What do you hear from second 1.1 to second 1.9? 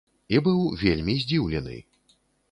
здзіўлены.